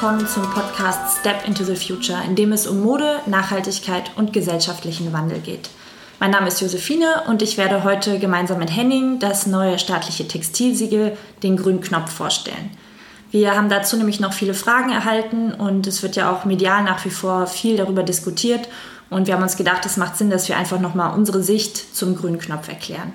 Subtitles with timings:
[0.00, 5.12] willkommen zum Podcast Step into the Future, in dem es um Mode, Nachhaltigkeit und gesellschaftlichen
[5.12, 5.68] Wandel geht.
[6.18, 11.18] Mein Name ist Josephine und ich werde heute gemeinsam mit Henning das neue staatliche Textilsiegel,
[11.42, 12.70] den grünen Knopf, vorstellen.
[13.30, 17.04] Wir haben dazu nämlich noch viele Fragen erhalten und es wird ja auch medial nach
[17.04, 18.70] wie vor viel darüber diskutiert
[19.10, 22.16] und wir haben uns gedacht, es macht Sinn, dass wir einfach nochmal unsere Sicht zum
[22.16, 23.12] grünen Knopf erklären.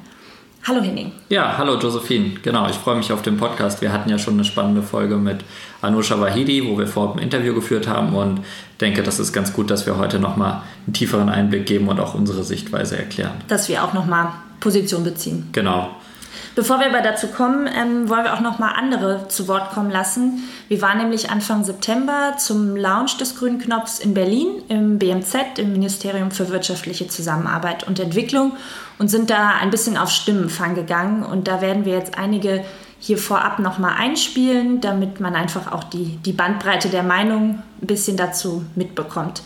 [0.67, 1.11] Hallo Henning.
[1.29, 2.39] Ja, hallo Josephine.
[2.41, 3.83] Genau, ich freue mich auf den Podcast.
[3.83, 5.45] Wir hatten ja schon eine spannende Folge mit
[5.83, 8.39] Anusha Wahidi, wo wir vorab ein Interview geführt haben und
[8.81, 12.15] denke, das ist ganz gut, dass wir heute nochmal einen tieferen Einblick geben und auch
[12.15, 13.33] unsere Sichtweise erklären.
[13.47, 15.49] Dass wir auch nochmal Position beziehen.
[15.51, 15.95] Genau.
[16.55, 19.91] Bevor wir aber dazu kommen, ähm, wollen wir auch noch mal andere zu Wort kommen
[19.91, 20.49] lassen.
[20.69, 25.73] Wir waren nämlich Anfang September zum Launch des Grünen Knopfs in Berlin im BMZ, im
[25.73, 28.53] Ministerium für wirtschaftliche Zusammenarbeit und Entwicklung
[28.97, 31.23] und sind da ein bisschen auf Stimmenfang gegangen.
[31.23, 32.63] Und da werden wir jetzt einige
[32.99, 37.87] hier vorab noch mal einspielen, damit man einfach auch die, die Bandbreite der Meinung ein
[37.87, 39.43] bisschen dazu mitbekommt.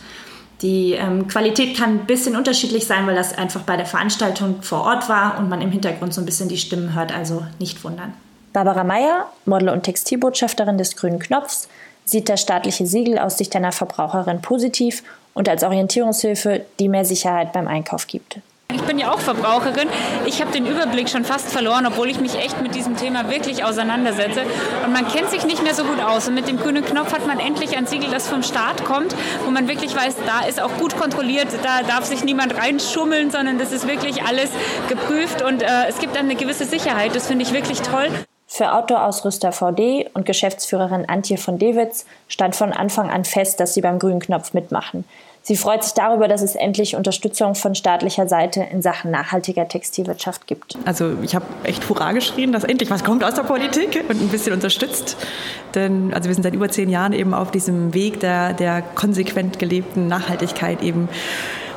[0.62, 4.82] Die ähm, Qualität kann ein bisschen unterschiedlich sein, weil das einfach bei der Veranstaltung vor
[4.82, 8.12] Ort war und man im Hintergrund so ein bisschen die Stimmen hört, also nicht wundern.
[8.52, 11.68] Barbara Meyer, Model und Textilbotschafterin des Grünen Knopfs,
[12.04, 15.02] sieht das staatliche Siegel aus Sicht einer Verbraucherin positiv
[15.32, 18.40] und als Orientierungshilfe, die mehr Sicherheit beim Einkauf gibt.
[18.74, 19.88] Ich bin ja auch Verbraucherin.
[20.26, 23.64] Ich habe den Überblick schon fast verloren, obwohl ich mich echt mit diesem Thema wirklich
[23.64, 24.42] auseinandersetze.
[24.84, 26.28] Und man kennt sich nicht mehr so gut aus.
[26.28, 29.50] Und mit dem grünen Knopf hat man endlich ein Siegel, das vom Staat kommt, wo
[29.50, 33.72] man wirklich weiß, da ist auch gut kontrolliert, da darf sich niemand reinschummeln, sondern das
[33.72, 34.50] ist wirklich alles
[34.88, 37.14] geprüft und äh, es gibt dann eine gewisse Sicherheit.
[37.14, 38.08] Das finde ich wirklich toll.
[38.52, 43.80] Für Outdoor-Ausrüster VD und Geschäftsführerin Antje von Dewitz stand von Anfang an fest, dass sie
[43.80, 45.04] beim grünen Knopf mitmachen.
[45.42, 50.46] Sie freut sich darüber, dass es endlich Unterstützung von staatlicher Seite in Sachen nachhaltiger Textilwirtschaft
[50.46, 50.76] gibt.
[50.84, 54.28] Also ich habe echt Hurra geschrien, dass endlich was kommt aus der Politik und ein
[54.28, 55.16] bisschen unterstützt.
[55.74, 59.58] Denn also wir sind seit über zehn Jahren eben auf diesem Weg der, der konsequent
[59.58, 61.08] gelebten Nachhaltigkeit eben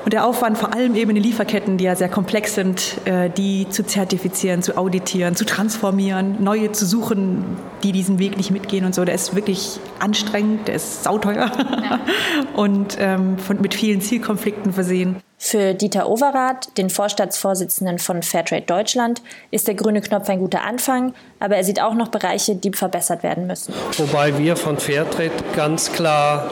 [0.05, 3.29] und der Aufwand vor allem eben in den Lieferketten, die ja sehr komplex sind, äh,
[3.29, 7.43] die zu zertifizieren, zu auditieren, zu transformieren, neue zu suchen,
[7.83, 11.99] die diesen Weg nicht mitgehen und so, der ist wirklich anstrengend, der ist sauteuer ja.
[12.55, 15.17] und ähm, von, mit vielen Zielkonflikten versehen.
[15.37, 19.21] Für Dieter Overath, den Vorstandsvorsitzenden von Fairtrade Deutschland,
[19.51, 23.23] ist der grüne Knopf ein guter Anfang, aber er sieht auch noch Bereiche, die verbessert
[23.23, 23.73] werden müssen.
[23.97, 26.49] Wobei wir von Fairtrade ganz klar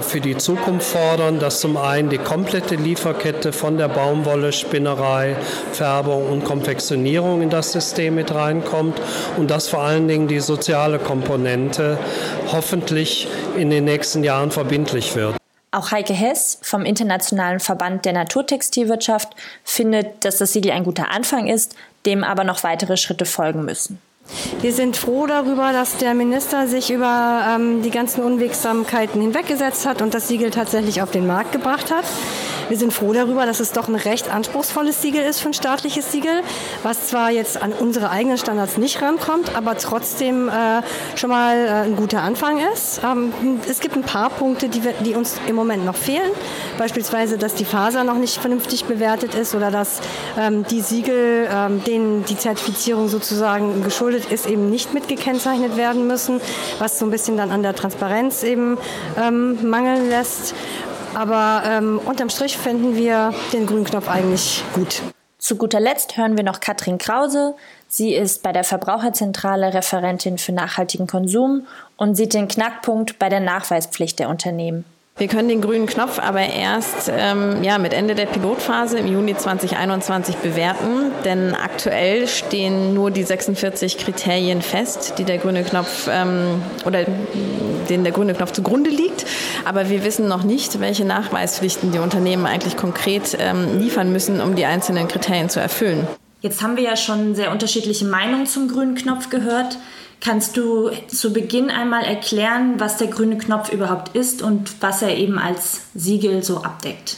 [0.00, 5.36] für die Zukunft fordern, dass zum einen die komplette Lieferkette von der Baumwolle, Spinnerei,
[5.72, 9.00] Färbung und Konfektionierung in das System mit reinkommt
[9.36, 11.98] und dass vor allen Dingen die soziale Komponente
[12.52, 15.36] hoffentlich in den nächsten Jahren verbindlich wird.
[15.72, 19.28] Auch Heike Hess vom Internationalen Verband der Naturtextilwirtschaft
[19.62, 21.74] findet, dass das Siegel ein guter Anfang ist,
[22.06, 24.00] dem aber noch weitere Schritte folgen müssen.
[24.60, 30.02] Wir sind froh darüber, dass der Minister sich über ähm, die ganzen Unwegsamkeiten hinweggesetzt hat
[30.02, 32.04] und das Siegel tatsächlich auf den Markt gebracht hat.
[32.68, 36.10] Wir sind froh darüber, dass es doch ein recht anspruchsvolles Siegel ist für ein staatliches
[36.10, 36.42] Siegel,
[36.82, 40.82] was zwar jetzt an unsere eigenen Standards nicht rankommt, aber trotzdem äh,
[41.14, 43.00] schon mal äh, ein guter Anfang ist.
[43.04, 43.32] Ähm,
[43.68, 46.30] es gibt ein paar Punkte, die, wir, die, uns im Moment noch fehlen.
[46.76, 50.00] Beispielsweise, dass die Faser noch nicht vernünftig bewertet ist oder dass
[50.36, 56.40] ähm, die Siegel, ähm, denen die Zertifizierung sozusagen geschuldet ist, eben nicht mitgekennzeichnet werden müssen,
[56.80, 58.76] was so ein bisschen dann an der Transparenz eben
[59.16, 60.54] ähm, mangeln lässt.
[61.16, 65.00] Aber ähm, unterm Strich finden wir den grünen Knopf eigentlich gut.
[65.38, 67.54] Zu guter Letzt hören wir noch Katrin Krause.
[67.88, 71.66] Sie ist bei der Verbraucherzentrale Referentin für nachhaltigen Konsum
[71.96, 74.84] und sieht den Knackpunkt bei der Nachweispflicht der Unternehmen.
[75.18, 79.34] Wir können den grünen Knopf aber erst ähm, ja, mit Ende der Pilotphase im Juni
[79.34, 86.60] 2021 bewerten, denn aktuell stehen nur die 46 Kriterien fest, die der grüne Knopf ähm,
[86.84, 87.06] oder
[87.88, 89.24] denen der grüne Knopf zugrunde liegt.
[89.64, 94.54] Aber wir wissen noch nicht, welche Nachweispflichten die Unternehmen eigentlich konkret ähm, liefern müssen, um
[94.54, 96.06] die einzelnen Kriterien zu erfüllen.
[96.42, 99.78] Jetzt haben wir ja schon sehr unterschiedliche Meinungen zum grünen Knopf gehört.
[100.20, 105.16] Kannst du zu Beginn einmal erklären, was der grüne Knopf überhaupt ist und was er
[105.16, 107.16] eben als Siegel so abdeckt?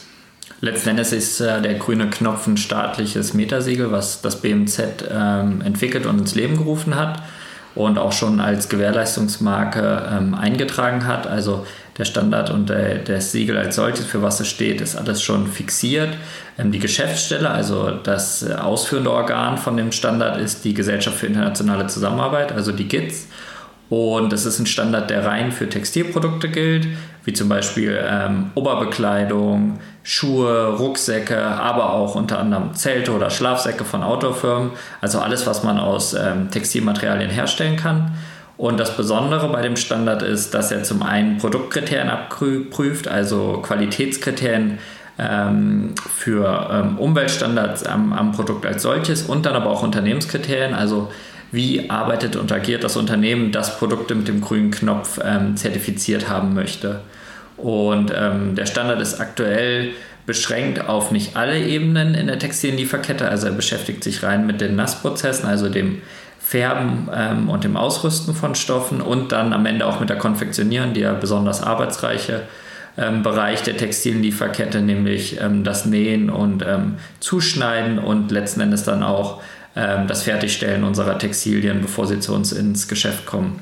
[0.61, 6.05] Letzten Endes ist äh, der grüne Knopf ein staatliches Metasiegel, was das BMZ ähm, entwickelt
[6.05, 7.23] und ins Leben gerufen hat
[7.79, 11.27] und auch schon als Gewährleistungsmarke ähm, eingetragen hat.
[11.27, 11.65] Also
[11.97, 15.47] der Standard und der, das Siegel als solches, für was es steht, ist alles schon
[15.47, 16.09] fixiert.
[16.57, 21.87] Ähm, die Geschäftsstelle, also das ausführende Organ von dem Standard, ist die Gesellschaft für internationale
[21.87, 23.27] Zusammenarbeit, also die GITS.
[23.87, 26.85] Und es ist ein Standard, der rein für Textilprodukte gilt,
[27.23, 29.79] wie zum Beispiel ähm, Oberbekleidung,
[30.09, 34.71] Schuhe, Rucksäcke, aber auch unter anderem Zelte oder Schlafsäcke von Outdoor-Firmen.
[35.01, 38.13] Also alles, was man aus ähm, Textilmaterialien herstellen kann.
[38.57, 44.79] Und das Besondere bei dem Standard ist, dass er zum einen Produktkriterien abprüft, also Qualitätskriterien
[45.19, 51.11] ähm, für ähm, Umweltstandards am, am, Produkt als solches und dann aber auch Unternehmenskriterien, also
[51.51, 56.55] wie arbeitet und agiert das Unternehmen, das Produkte mit dem grünen Knopf ähm, zertifiziert haben
[56.55, 57.01] möchte.
[57.61, 59.91] Und ähm, der Standard ist aktuell
[60.25, 64.75] beschränkt auf nicht alle Ebenen in der Textillieferkette, also er beschäftigt sich rein mit den
[64.75, 66.03] Nassprozessen, also dem
[66.39, 70.93] Färben ähm, und dem Ausrüsten von Stoffen und dann am Ende auch mit der Konfektionieren,
[70.93, 72.43] die ja besonders arbeitsreiche
[72.97, 79.03] ähm, Bereich der Textillieferkette, nämlich ähm, das Nähen und ähm, Zuschneiden und letzten Endes dann
[79.03, 79.41] auch
[79.75, 83.61] ähm, das Fertigstellen unserer Textilien, bevor sie zu uns ins Geschäft kommen.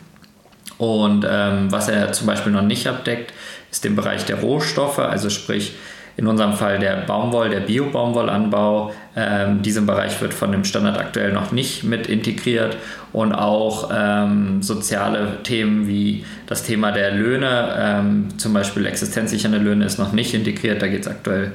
[0.78, 3.34] Und ähm, was er zum Beispiel noch nicht abdeckt,
[3.72, 5.74] ist den Bereich der Rohstoffe, also sprich
[6.18, 8.92] in unserem Fall der Baumwoll, der Bio-Baumwollanbau.
[9.16, 12.76] Ähm, diesem Bereich wird von dem Standard aktuell noch nicht mit integriert
[13.14, 19.86] und auch ähm, soziale Themen wie das Thema der Löhne, ähm, zum Beispiel existenzsichernde Löhne,
[19.86, 20.82] ist noch nicht integriert.
[20.82, 21.52] Da geht es aktuell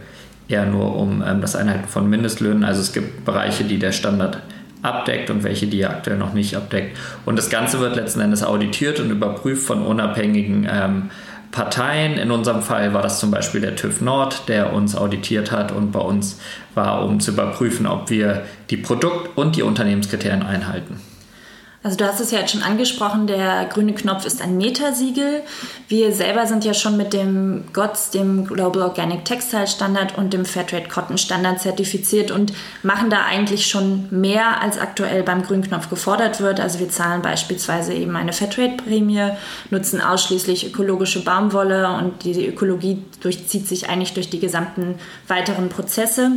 [0.48, 2.62] eher nur um ähm, das Einhalten von Mindestlöhnen.
[2.62, 4.38] Also es gibt Bereiche, die der Standard
[4.82, 6.96] abdeckt und welche, die er aktuell noch nicht abdeckt.
[7.24, 11.10] Und das Ganze wird letzten Endes auditiert und überprüft von unabhängigen ähm,
[11.52, 12.14] Parteien.
[12.14, 15.92] In unserem Fall war das zum Beispiel der TÜV Nord, der uns auditiert hat und
[15.92, 16.40] bei uns
[16.74, 21.00] war, um zu überprüfen, ob wir die Produkt- und die Unternehmenskriterien einhalten.
[21.84, 25.42] Also du hast es ja jetzt schon angesprochen, der grüne Knopf ist ein Metasiegel.
[25.88, 30.44] Wir selber sind ja schon mit dem GOTS, dem Global Organic Textile Standard und dem
[30.44, 32.52] Fairtrade Cotton Standard zertifiziert und
[32.84, 36.60] machen da eigentlich schon mehr, als aktuell beim grünen Knopf gefordert wird.
[36.60, 39.30] Also wir zahlen beispielsweise eben eine Fairtrade-Prämie,
[39.70, 44.94] nutzen ausschließlich ökologische Baumwolle und diese Ökologie durchzieht sich eigentlich durch die gesamten
[45.26, 46.30] weiteren Prozesse.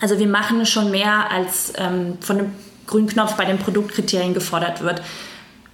[0.00, 2.52] Also wir machen schon mehr als ähm, von dem
[2.86, 5.02] Grünknopf bei den Produktkriterien gefordert wird.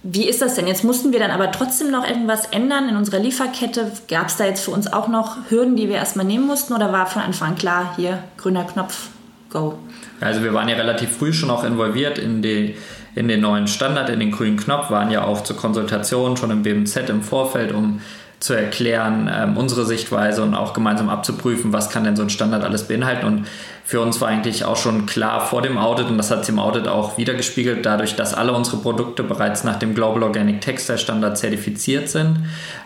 [0.05, 0.67] Wie ist das denn?
[0.67, 3.89] Jetzt mussten wir dann aber trotzdem noch irgendwas ändern in unserer Lieferkette.
[4.09, 6.91] Gab es da jetzt für uns auch noch Hürden, die wir erstmal nehmen mussten oder
[6.91, 9.07] war von Anfang an klar, hier grüner Knopf,
[9.49, 9.79] go?
[10.19, 12.75] Also wir waren ja relativ früh schon auch involviert in, die,
[13.15, 16.63] in den neuen Standard, in den grünen Knopf, waren ja auch zur Konsultation schon im
[16.63, 18.01] BMZ im Vorfeld, um
[18.43, 22.65] zu erklären, ähm, unsere Sichtweise und auch gemeinsam abzuprüfen, was kann denn so ein Standard
[22.65, 23.25] alles beinhalten.
[23.25, 23.47] Und
[23.85, 26.59] für uns war eigentlich auch schon klar vor dem Audit, und das hat sich im
[26.59, 31.37] Audit auch wiedergespiegelt, dadurch, dass alle unsere Produkte bereits nach dem Global Organic Textile Standard
[31.37, 32.39] zertifiziert sind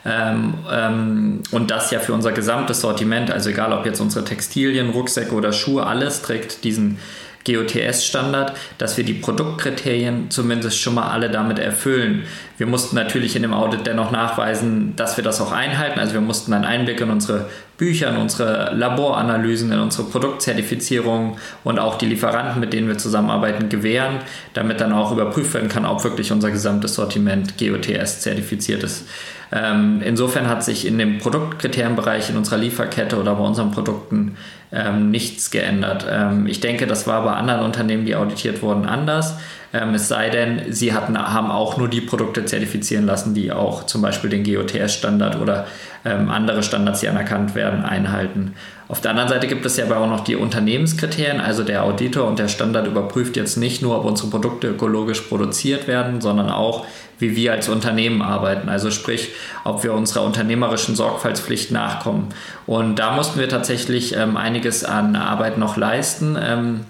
[0.05, 4.91] ähm, ähm, und das ja für unser gesamtes Sortiment, also egal ob jetzt unsere Textilien,
[4.91, 6.99] Rucksäcke oder Schuhe, alles trägt diesen
[7.47, 12.23] GOTS-Standard, dass wir die Produktkriterien zumindest schon mal alle damit erfüllen.
[12.57, 15.99] Wir mussten natürlich in dem Audit dennoch nachweisen, dass wir das auch einhalten.
[15.99, 21.79] Also wir mussten einen Einblick in unsere Bücher, in unsere Laboranalysen, in unsere Produktzertifizierung und
[21.79, 24.19] auch die Lieferanten, mit denen wir zusammenarbeiten, gewähren,
[24.53, 29.05] damit dann auch überprüft werden kann, ob wirklich unser gesamtes Sortiment GOTS zertifiziert ist.
[29.51, 34.37] Ähm, insofern hat sich in dem Produktkriterienbereich in unserer Lieferkette oder bei unseren Produkten
[34.71, 36.05] ähm, nichts geändert.
[36.09, 39.37] Ähm, ich denke, das war bei anderen Unternehmen, die auditiert wurden, anders.
[39.73, 43.85] Ähm, es sei denn, sie hatten, haben auch nur die Produkte zertifizieren lassen, die auch
[43.85, 45.67] zum Beispiel den GOTS-Standard oder
[46.03, 48.53] ähm, andere Standards, die anerkannt werden, einhalten.
[48.89, 51.41] Auf der anderen Seite gibt es ja aber auch noch die Unternehmenskriterien.
[51.41, 55.87] Also der Auditor und der Standard überprüft jetzt nicht nur, ob unsere Produkte ökologisch produziert
[55.87, 56.85] werden, sondern auch,
[57.19, 58.69] wie wir als Unternehmen arbeiten.
[58.69, 59.29] Also sprich,
[59.65, 62.29] ob wir unserer unternehmerischen Sorgfaltspflicht nachkommen.
[62.65, 66.37] Und da mussten wir tatsächlich ähm, einiges an Arbeit noch leisten.
[66.41, 66.85] Ähm,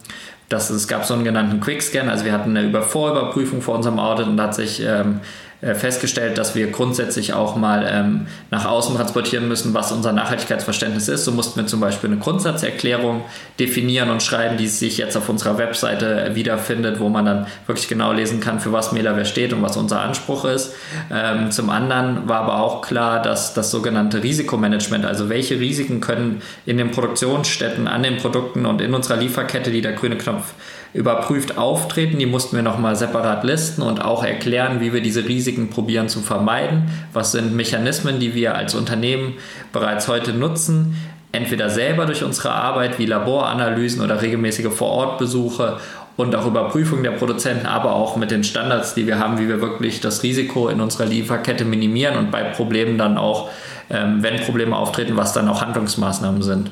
[0.50, 4.00] das, es gab so einen genannten Quickscan, also wir hatten eine Über Vorüberprüfung vor unserem
[4.00, 5.20] Audit und da hat sich ähm, äh,
[5.62, 11.26] festgestellt, dass wir grundsätzlich auch mal ähm, nach außen transportieren müssen, was unser Nachhaltigkeitsverständnis ist.
[11.26, 13.22] So mussten wir zum Beispiel eine Grundsatzerklärung
[13.60, 18.12] definieren und schreiben, die sich jetzt auf unserer Webseite wiederfindet, wo man dann wirklich genau
[18.12, 20.74] lesen kann, für was Mailerware steht und was unser Anspruch ist.
[21.12, 26.44] Ähm, zum anderen war aber auch klar, dass das sogenannte Risikomanagement, also welche Risiken können
[26.68, 30.54] in den Produktionsstätten, an den Produkten und in unserer Lieferkette, die der grüne Knopf
[30.94, 32.18] überprüft auftreten.
[32.20, 36.22] Die mussten wir nochmal separat listen und auch erklären, wie wir diese Risiken probieren zu
[36.22, 36.89] vermeiden.
[37.13, 39.34] Was sind Mechanismen, die wir als Unternehmen
[39.72, 40.96] bereits heute nutzen?
[41.32, 45.77] Entweder selber durch unsere Arbeit wie Laboranalysen oder regelmäßige Vorortbesuche
[46.16, 49.62] und auch Überprüfung der Produzenten, aber auch mit den Standards, die wir haben, wie wir
[49.62, 53.50] wirklich das Risiko in unserer Lieferkette minimieren und bei Problemen dann auch,
[53.89, 56.72] ähm, wenn Probleme auftreten, was dann auch Handlungsmaßnahmen sind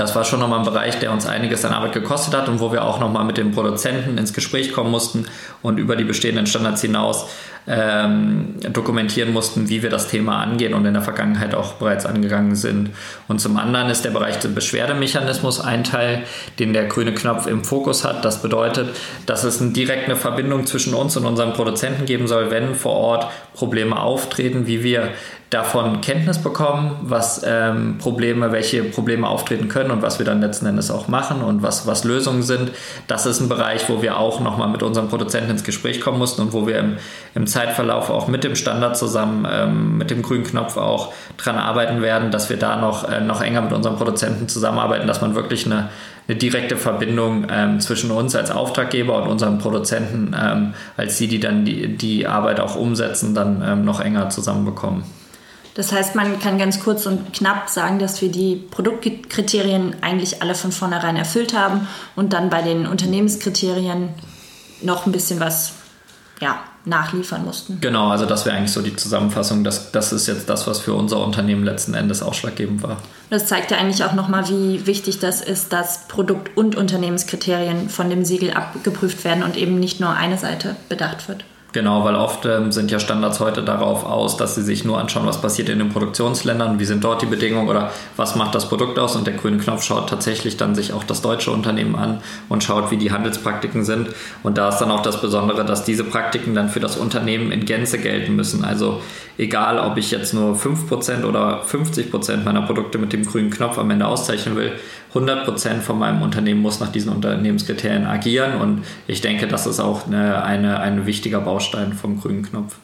[0.00, 2.72] das war schon nochmal ein Bereich, der uns einiges an Arbeit gekostet hat und wo
[2.72, 5.26] wir auch nochmal mit den Produzenten ins Gespräch kommen mussten
[5.62, 7.26] und über die bestehenden Standards hinaus
[7.70, 12.56] ähm, dokumentieren mussten, wie wir das Thema angehen und in der Vergangenheit auch bereits angegangen
[12.56, 12.90] sind.
[13.28, 16.24] Und zum anderen ist der Bereich des Beschwerdemechanismus ein Teil,
[16.58, 18.24] den der grüne Knopf im Fokus hat.
[18.24, 18.88] Das bedeutet,
[19.26, 23.26] dass es eine direkte Verbindung zwischen uns und unseren Produzenten geben soll, wenn vor Ort
[23.54, 25.10] Probleme auftreten, wie wir
[25.50, 30.66] davon Kenntnis bekommen, was ähm, Probleme, welche Probleme auftreten können und was wir dann letzten
[30.66, 32.70] Endes auch machen und was, was Lösungen sind.
[33.08, 36.42] Das ist ein Bereich, wo wir auch nochmal mit unseren Produzenten ins Gespräch kommen mussten
[36.42, 36.96] und wo wir im,
[37.34, 42.00] im Zeitverlauf auch mit dem Standard zusammen, ähm, mit dem grünen Knopf auch dran arbeiten
[42.00, 45.66] werden, dass wir da noch, äh, noch enger mit unseren Produzenten zusammenarbeiten, dass man wirklich
[45.66, 45.90] eine,
[46.26, 50.34] eine direkte Verbindung ähm, zwischen uns als Auftraggeber und unseren Produzenten
[50.96, 55.04] als sie, die dann die, die Arbeit auch umsetzen, dann ähm, noch enger zusammenbekommen.
[55.74, 60.54] Das heißt, man kann ganz kurz und knapp sagen, dass wir die Produktkriterien eigentlich alle
[60.54, 61.86] von vornherein erfüllt haben
[62.16, 64.10] und dann bei den Unternehmenskriterien
[64.82, 65.74] noch ein bisschen was
[66.40, 67.78] ja, nachliefern mussten.
[67.80, 69.62] Genau, also das wäre eigentlich so die Zusammenfassung.
[69.62, 72.96] Das, das ist jetzt das, was für unser Unternehmen letzten Endes ausschlaggebend war.
[73.28, 78.08] Das zeigt ja eigentlich auch nochmal, wie wichtig das ist, dass Produkt- und Unternehmenskriterien von
[78.08, 81.44] dem Siegel abgeprüft werden und eben nicht nur eine Seite bedacht wird.
[81.72, 85.26] Genau, weil oft ähm, sind ja Standards heute darauf aus, dass sie sich nur anschauen,
[85.26, 88.98] was passiert in den Produktionsländern, wie sind dort die Bedingungen oder was macht das Produkt
[88.98, 89.14] aus.
[89.14, 92.90] Und der grüne Knopf schaut tatsächlich dann sich auch das deutsche Unternehmen an und schaut,
[92.90, 94.08] wie die Handelspraktiken sind.
[94.42, 97.64] Und da ist dann auch das Besondere, dass diese Praktiken dann für das Unternehmen in
[97.64, 98.64] Gänze gelten müssen.
[98.64, 99.00] Also
[99.38, 103.90] egal, ob ich jetzt nur 5% oder 50% meiner Produkte mit dem grünen Knopf am
[103.90, 104.72] Ende auszeichnen will,
[105.14, 110.06] 100% von meinem Unternehmen muss nach diesen Unternehmenskriterien agieren und ich denke, das ist auch
[110.06, 112.76] eine, eine, ein wichtiger Baustein vom grünen Knopf.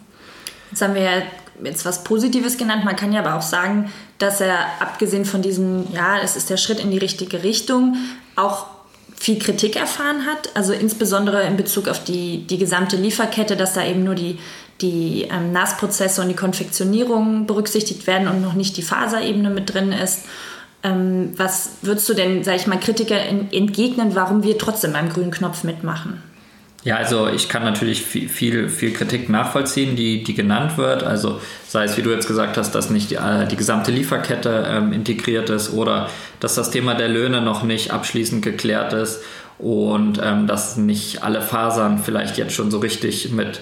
[0.70, 1.22] Jetzt haben wir
[1.62, 2.84] jetzt was Positives genannt.
[2.84, 6.56] Man kann ja aber auch sagen, dass er abgesehen von diesem, ja, es ist der
[6.56, 7.96] Schritt in die richtige Richtung,
[8.34, 8.66] auch
[9.14, 10.50] viel Kritik erfahren hat.
[10.54, 14.38] Also insbesondere in Bezug auf die, die gesamte Lieferkette, dass da eben nur die,
[14.80, 19.92] die ähm, Nassprozesse und die Konfektionierung berücksichtigt werden und noch nicht die Faserebene mit drin
[19.92, 20.24] ist.
[20.86, 25.30] Ähm, was würdest du denn, sage ich mal, Kritiker entgegnen, warum wir trotzdem beim grünen
[25.30, 26.22] Knopf mitmachen?
[26.84, 31.02] Ja, also ich kann natürlich viel, viel, viel, Kritik nachvollziehen, die, die genannt wird.
[31.02, 34.64] Also sei es, wie du jetzt gesagt hast, dass nicht die, äh, die gesamte Lieferkette
[34.68, 39.20] ähm, integriert ist oder dass das Thema der Löhne noch nicht abschließend geklärt ist
[39.58, 43.60] und ähm, dass nicht alle Fasern vielleicht jetzt schon so richtig mit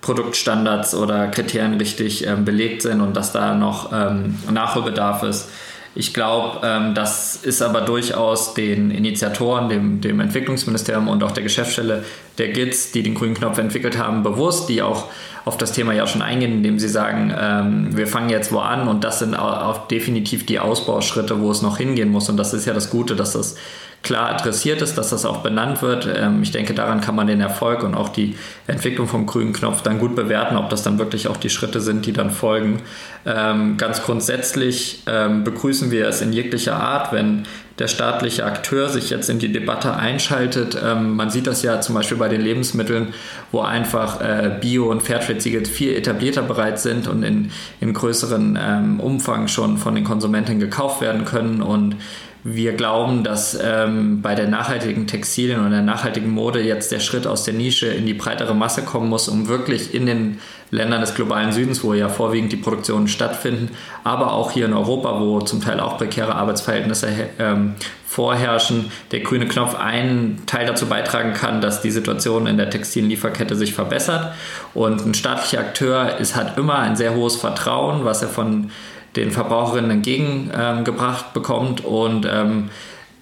[0.00, 5.50] Produktstandards oder Kriterien richtig ähm, belegt sind und dass da noch ähm, Nachholbedarf ist.
[5.94, 11.42] Ich glaube, ähm, das ist aber durchaus den Initiatoren, dem, dem Entwicklungsministerium und auch der
[11.42, 12.04] Geschäftsstelle
[12.38, 15.08] der GITS, die den grünen Knopf entwickelt haben, bewusst, die auch
[15.44, 18.88] auf das Thema ja schon eingehen, indem sie sagen, ähm, wir fangen jetzt wo an
[18.88, 22.28] und das sind auch definitiv die Ausbauschritte, wo es noch hingehen muss.
[22.28, 23.56] Und das ist ja das Gute, dass das
[24.02, 26.08] klar adressiert ist, dass das auch benannt wird.
[26.12, 29.82] Ähm, ich denke, daran kann man den Erfolg und auch die Entwicklung vom grünen Knopf
[29.82, 32.82] dann gut bewerten, ob das dann wirklich auch die Schritte sind, die dann folgen.
[33.24, 37.44] Ähm, ganz grundsätzlich ähm, begrüßen wir es in jeglicher Art, wenn
[37.78, 40.78] der staatliche Akteur sich jetzt in die Debatte einschaltet.
[40.94, 43.14] man sieht das ja zum Beispiel bei den Lebensmitteln,
[43.50, 49.48] wo einfach äh, Bio- und Fairtrade-Siegel viel etablierter bereits sind und in, in größeren Umfang
[49.48, 51.96] schon von den Konsumenten gekauft werden können und
[52.44, 57.26] wir glauben, dass ähm, bei der nachhaltigen Textilien und der nachhaltigen Mode jetzt der Schritt
[57.26, 60.38] aus der Nische in die breitere Masse kommen muss, um wirklich in den
[60.72, 63.70] Ländern des globalen Südens, wo ja vorwiegend die Produktionen stattfinden,
[64.02, 67.08] aber auch hier in Europa, wo zum Teil auch prekäre Arbeitsverhältnisse
[67.38, 67.74] ähm,
[68.06, 73.08] vorherrschen, der grüne Knopf einen Teil dazu beitragen kann, dass die Situation in der textilen
[73.08, 74.34] Lieferkette sich verbessert.
[74.74, 78.70] Und ein staatlicher Akteur ist, hat immer ein sehr hohes Vertrauen, was er von
[79.16, 81.84] den Verbraucherinnen entgegengebracht ähm, bekommt.
[81.84, 82.70] Und ähm,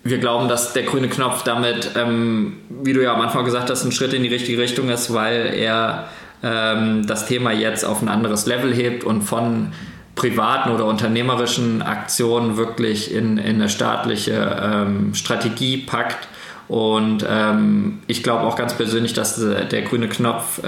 [0.02, 3.84] wir glauben, dass der grüne Knopf damit, ähm, wie du ja am Anfang gesagt hast,
[3.84, 6.08] ein Schritt in die richtige Richtung ist, weil er
[6.42, 9.72] ähm, das Thema jetzt auf ein anderes Level hebt und von
[10.14, 16.28] privaten oder unternehmerischen Aktionen wirklich in, in eine staatliche ähm, Strategie packt.
[16.68, 20.60] Und ähm, ich glaube auch ganz persönlich, dass der grüne Knopf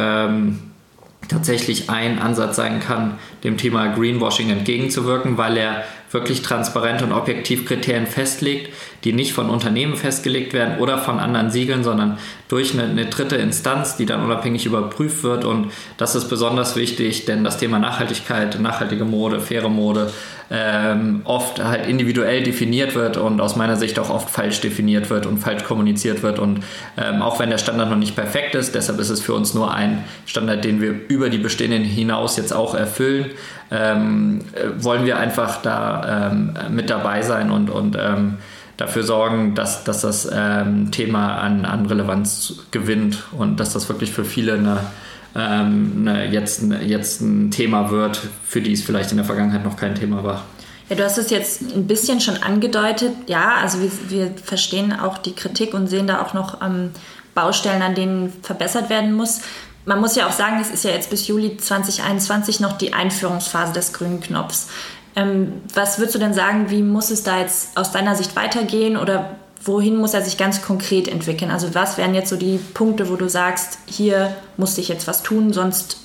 [1.29, 7.65] tatsächlich ein Ansatz sein kann, dem Thema Greenwashing entgegenzuwirken, weil er wirklich transparent und objektiv
[7.65, 8.73] Kriterien festlegt,
[9.05, 13.37] die nicht von Unternehmen festgelegt werden oder von anderen Siegeln, sondern durch eine, eine, dritte
[13.37, 15.45] Instanz, die dann unabhängig überprüft wird.
[15.45, 20.13] Und das ist besonders wichtig, denn das Thema Nachhaltigkeit, nachhaltige Mode, faire Mode
[20.51, 25.27] ähm, oft halt individuell definiert wird und aus meiner Sicht auch oft falsch definiert wird
[25.27, 26.39] und falsch kommuniziert wird.
[26.39, 26.61] Und
[26.97, 29.73] ähm, auch wenn der Standard noch nicht perfekt ist, deshalb ist es für uns nur
[29.73, 33.31] ein Standard, den wir über die bestehenden hinaus jetzt auch erfüllen,
[33.71, 38.39] ähm, äh, wollen wir einfach da ähm, mit dabei sein und, und ähm,
[38.77, 44.13] dafür sorgen, dass, dass das ähm, Thema an, an Relevanz gewinnt und dass das wirklich
[44.13, 44.81] für viele eine
[45.35, 49.77] ähm, ne, jetzt, jetzt ein Thema wird, für die es vielleicht in der Vergangenheit noch
[49.77, 50.45] kein Thema war.
[50.89, 53.13] Ja, du hast es jetzt ein bisschen schon angedeutet.
[53.27, 56.91] Ja, also wir, wir verstehen auch die Kritik und sehen da auch noch ähm,
[57.35, 59.41] Baustellen, an denen verbessert werden muss.
[59.85, 63.73] Man muss ja auch sagen, es ist ja jetzt bis Juli 2021 noch die Einführungsphase
[63.73, 64.69] des grünen Knopfs.
[65.17, 68.97] Ähm, was würdest du denn sagen, wie muss es da jetzt aus deiner Sicht weitergehen
[68.97, 71.51] oder wohin muss er sich ganz konkret entwickeln?
[71.51, 75.23] Also was wären jetzt so die Punkte, wo du sagst, hier musste ich jetzt was
[75.23, 75.99] tun, sonst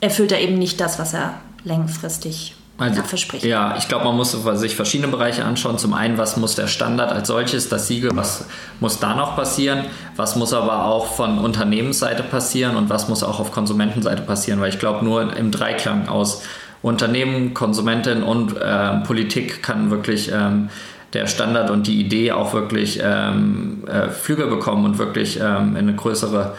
[0.00, 1.34] erfüllt er eben nicht das, was er
[1.64, 3.44] langfristig also, verspricht.
[3.44, 5.78] Ja, ich glaube, man muss sich verschiedene Bereiche anschauen.
[5.78, 8.44] Zum einen, was muss der Standard als solches, das Siegel, was
[8.80, 9.86] muss da noch passieren?
[10.16, 14.60] Was muss aber auch von Unternehmensseite passieren und was muss auch auf Konsumentenseite passieren?
[14.60, 16.42] Weil ich glaube, nur im Dreiklang aus
[16.82, 20.68] Unternehmen, Konsumentin und äh, Politik kann wirklich ähm,
[21.16, 25.88] der Standard und die Idee auch wirklich ähm, äh, Flügel bekommen und wirklich ähm, in
[25.88, 26.54] eine größere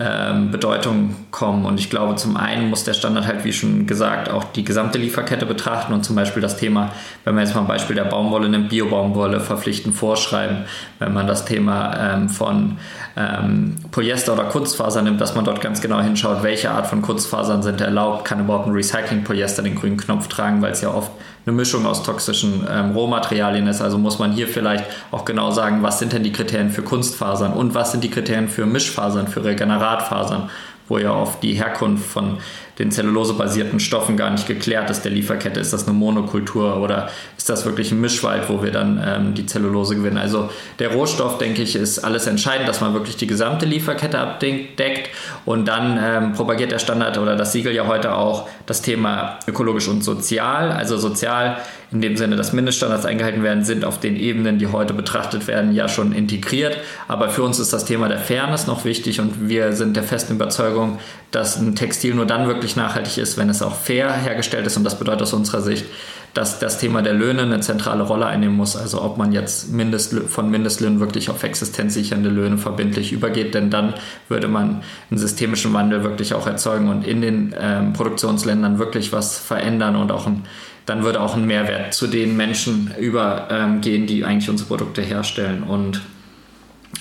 [0.00, 1.66] ähm, Bedeutung kommen.
[1.66, 4.96] Und ich glaube, zum einen muss der Standard halt, wie schon gesagt, auch die gesamte
[4.96, 6.90] Lieferkette betrachten und zum Beispiel das Thema,
[7.24, 10.64] wenn man jetzt mal ein Beispiel der Baumwolle nimmt, Biobaumwolle verpflichtend vorschreiben,
[11.00, 12.78] wenn man das Thema ähm, von
[13.14, 17.62] ähm, Polyester oder Kunstfaser nimmt, dass man dort ganz genau hinschaut, welche Art von Kunstfasern
[17.62, 21.10] sind erlaubt, kann überhaupt ein Recycling-Polyester den grünen Knopf tragen, weil es ja oft
[21.46, 23.80] eine Mischung aus toxischen ähm, Rohmaterialien ist.
[23.80, 27.52] Also muss man hier vielleicht auch genau sagen, was sind denn die Kriterien für Kunstfasern
[27.52, 29.42] und was sind die Kriterien für Mischfasern, für
[29.90, 30.50] Regeneratfasern,
[30.88, 32.38] wo ja oft die Herkunft von
[32.78, 35.60] den zellulosebasierten Stoffen gar nicht geklärt ist der Lieferkette.
[35.60, 39.46] Ist das eine Monokultur oder ist das wirklich ein Mischwald, wo wir dann ähm, die
[39.46, 40.16] Zellulose gewinnen?
[40.16, 45.10] Also der Rohstoff, denke ich, ist alles entscheidend, dass man wirklich die gesamte Lieferkette abdeckt
[45.44, 49.88] und dann ähm, propagiert der Standard oder das Siegel ja heute auch das Thema ökologisch
[49.88, 50.70] und sozial.
[50.70, 51.56] Also sozial
[51.92, 55.72] in dem Sinne, dass Mindeststandards eingehalten werden, sind auf den Ebenen, die heute betrachtet werden,
[55.72, 56.76] ja schon integriert.
[57.08, 60.34] Aber für uns ist das Thema der Fairness noch wichtig und wir sind der festen
[60.34, 60.98] Überzeugung,
[61.30, 64.76] dass ein Textil nur dann wirklich nachhaltig ist, wenn es auch fair hergestellt ist.
[64.76, 65.86] Und das bedeutet aus unserer Sicht,
[66.34, 68.76] dass das Thema der Löhne eine zentrale Rolle einnehmen muss.
[68.76, 73.94] Also ob man jetzt Mindest, von Mindestlöhnen wirklich auf existenzsichernde Löhne verbindlich übergeht, denn dann
[74.28, 79.38] würde man einen systemischen Wandel wirklich auch erzeugen und in den ähm, Produktionsländern wirklich was
[79.38, 80.44] verändern und auch ein
[80.86, 85.62] dann würde auch ein Mehrwert zu den Menschen übergehen, ähm, die eigentlich unsere Produkte herstellen.
[85.62, 86.00] Und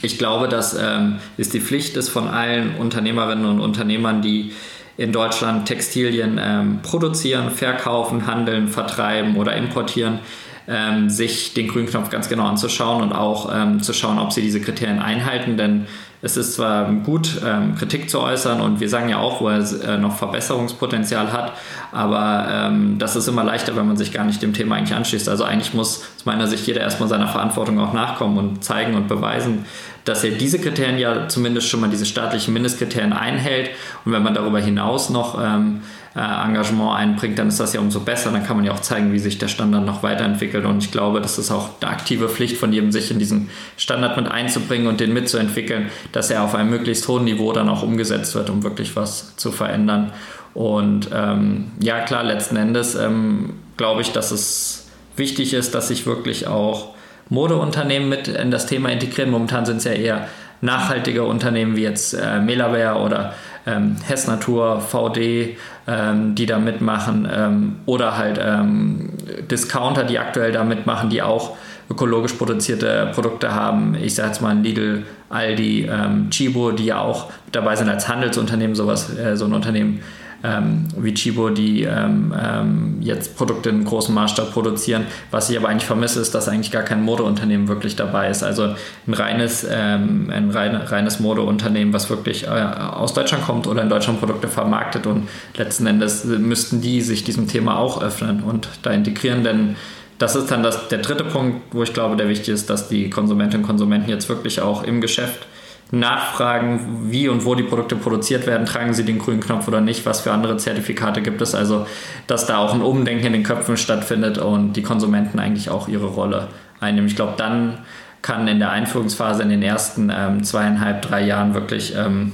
[0.02, 4.52] ich glaube, dass ähm, es die Pflicht ist von allen Unternehmerinnen und Unternehmern, die
[5.00, 10.20] in Deutschland Textilien ähm, produzieren, verkaufen, handeln, vertreiben oder importieren,
[10.68, 14.62] ähm, sich den Grünknopf ganz genau anzuschauen und auch ähm, zu schauen, ob sie diese
[14.62, 15.58] Kriterien einhalten.
[15.58, 15.88] Denn
[16.22, 19.60] es ist zwar gut, ähm, Kritik zu äußern und wir sagen ja auch, wo er
[19.84, 21.54] äh, noch Verbesserungspotenzial hat,
[21.94, 25.30] aber ähm, das ist immer leichter, wenn man sich gar nicht dem Thema eigentlich anschließt.
[25.30, 29.08] Also eigentlich muss aus meiner Sicht jeder erstmal seiner Verantwortung auch nachkommen und zeigen und
[29.08, 29.66] beweisen,
[30.04, 33.70] dass er diese Kriterien ja zumindest schon mal diese staatlichen Mindestkriterien einhält
[34.04, 35.84] und wenn man darüber hinaus noch ähm, äh,
[36.20, 38.32] Engagement einbringt, dann ist das ja umso besser.
[38.32, 40.66] Dann kann man ja auch zeigen, wie sich der Standard noch weiterentwickelt.
[40.66, 44.18] Und ich glaube, das ist auch eine aktive Pflicht von jedem, sich in diesen Standard
[44.18, 48.36] mit einzubringen und den mitzuentwickeln, dass er auf einem möglichst hohen Niveau dann auch umgesetzt
[48.36, 50.12] wird, um wirklich was zu verändern.
[50.54, 56.06] Und ähm, ja, klar, letzten Endes ähm, glaube ich, dass es wichtig ist, dass sich
[56.06, 56.96] wirklich auch
[57.30, 59.32] Modeunternehmen mit in das Thema integrieren.
[59.32, 60.28] Momentan sind es ja eher
[60.62, 63.34] nachhaltige Unternehmen wie jetzt äh, Melaware oder
[63.66, 69.10] ähm, Hess Natur, VD, ähm, die da mitmachen ähm, oder halt ähm,
[69.50, 71.58] Discounter, die aktuell da mitmachen, die auch
[71.90, 73.96] ökologisch produzierte Produkte haben.
[73.96, 78.76] Ich sage jetzt mal Lidl, Aldi, ähm, Chibo, die ja auch dabei sind als Handelsunternehmen,
[78.76, 80.02] sowas, äh, so ein Unternehmen
[80.44, 85.06] ähm, wie Chibo, die ähm, ähm, jetzt Produkte in großem Maßstab produzieren.
[85.32, 88.44] Was ich aber eigentlich vermisse, ist, dass eigentlich gar kein Modeunternehmen wirklich dabei ist.
[88.44, 88.76] Also
[89.08, 93.90] ein reines, ähm, ein rein, reines Modeunternehmen, was wirklich äh, aus Deutschland kommt oder in
[93.90, 98.92] Deutschland Produkte vermarktet und letzten Endes müssten die sich diesem Thema auch öffnen und da
[98.92, 99.76] integrieren, denn
[100.20, 103.10] das ist dann das, der dritte Punkt, wo ich glaube, der wichtig ist, dass die
[103.10, 105.48] Konsumentinnen und Konsumenten jetzt wirklich auch im Geschäft
[105.92, 110.06] nachfragen, wie und wo die Produkte produziert werden, tragen sie den grünen Knopf oder nicht,
[110.06, 111.56] was für andere Zertifikate gibt es.
[111.56, 111.88] Also,
[112.28, 116.08] dass da auch ein Umdenken in den Köpfen stattfindet und die Konsumenten eigentlich auch ihre
[116.08, 116.50] Rolle
[116.80, 117.08] einnehmen.
[117.08, 117.80] Ich glaube, dann
[118.22, 122.34] kann in der Einführungsphase in den ersten ähm, zweieinhalb, drei Jahren wirklich ähm,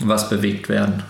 [0.00, 1.02] was bewegt werden.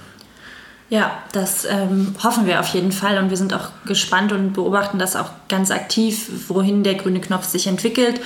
[0.89, 5.01] Ja, das ähm, hoffen wir auf jeden Fall und wir sind auch gespannt und beobachten
[5.01, 8.21] das auch ganz aktiv, wohin der grüne Knopf sich entwickelt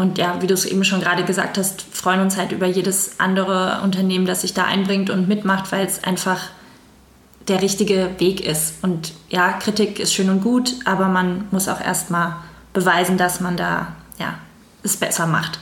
[0.00, 3.20] und ja, wie du es eben schon gerade gesagt hast, freuen uns halt über jedes
[3.20, 6.40] andere Unternehmen, das sich da einbringt und mitmacht, weil es einfach
[7.48, 8.82] der richtige Weg ist.
[8.82, 12.36] Und ja, Kritik ist schön und gut, aber man muss auch erstmal
[12.72, 14.36] beweisen, dass man da ja,
[14.82, 15.58] es besser macht.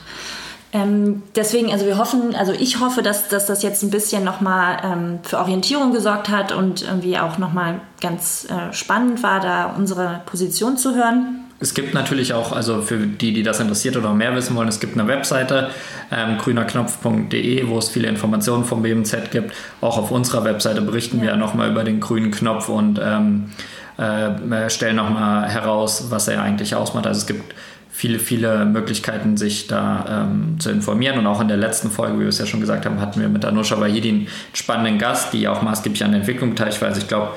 [0.71, 4.77] Ähm, deswegen, also wir hoffen, also ich hoffe, dass, dass das jetzt ein bisschen nochmal
[4.85, 10.21] ähm, für Orientierung gesorgt hat und irgendwie auch nochmal ganz äh, spannend war, da unsere
[10.27, 11.48] Position zu hören.
[11.61, 14.79] Es gibt natürlich auch, also für die, die das interessiert oder mehr wissen wollen, es
[14.79, 15.69] gibt eine Webseite,
[16.11, 19.53] ähm, grünerknopf.de, wo es viele Informationen vom BMZ gibt.
[19.81, 21.23] Auch auf unserer Webseite berichten ja.
[21.23, 23.51] wir nochmal über den grünen Knopf und ähm,
[23.97, 27.05] äh, stellen nochmal heraus, was er eigentlich ausmacht.
[27.05, 27.53] Also es gibt
[27.99, 31.19] viele, viele Möglichkeiten, sich da ähm, zu informieren.
[31.19, 33.27] Und auch in der letzten Folge, wie wir es ja schon gesagt haben, hatten wir
[33.27, 36.55] mit Anusha Wahidi einen spannenden Gast, die auch maßgeblich an der Entwicklung.
[36.57, 37.33] Also ich glaube,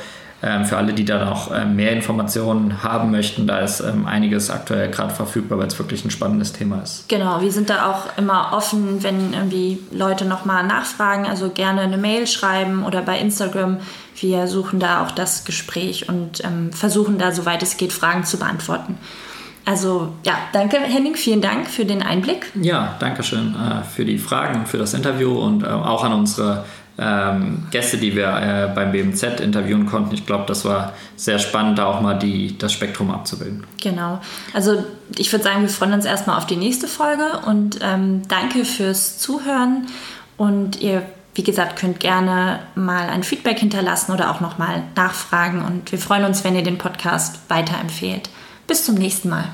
[0.65, 4.91] für alle, die da noch ähm, mehr Informationen haben möchten, da ist ähm, einiges aktuell
[4.91, 7.09] gerade verfügbar, weil es wirklich ein spannendes Thema ist.
[7.09, 11.97] Genau, wir sind da auch immer offen, wenn irgendwie Leute nochmal nachfragen, also gerne eine
[11.97, 13.79] Mail schreiben oder bei Instagram.
[14.17, 18.39] Wir suchen da auch das Gespräch und ähm, versuchen da, soweit es geht, Fragen zu
[18.39, 18.99] beantworten.
[19.65, 22.51] Also ja, danke Henning, vielen Dank für den Einblick.
[22.61, 26.13] Ja, danke schön äh, für die Fragen und für das Interview und äh, auch an
[26.13, 26.65] unsere
[26.99, 30.15] ähm, Gäste, die wir äh, beim BMZ interviewen konnten.
[30.15, 33.65] Ich glaube, das war sehr spannend, da auch mal die, das Spektrum abzubilden.
[33.81, 34.21] Genau.
[34.53, 34.85] Also
[35.17, 39.19] ich würde sagen, wir freuen uns erstmal auf die nächste Folge und ähm, danke fürs
[39.19, 39.87] Zuhören
[40.37, 41.03] und ihr
[41.35, 45.63] wie gesagt, könnt gerne mal ein Feedback hinterlassen oder auch nochmal nachfragen.
[45.63, 48.29] Und wir freuen uns, wenn ihr den Podcast weiterempfehlt.
[48.67, 49.45] Bis zum nächsten Mal.